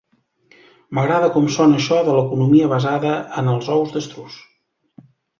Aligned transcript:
M'agrada 0.99 1.27
com 1.33 1.49
sona 1.55 1.75
això 1.81 1.99
de 2.07 2.15
l'economia 2.15 2.69
basada 2.71 3.11
en 3.43 3.51
els 3.53 3.69
ous 3.75 3.93
d'estruç. 3.99 4.39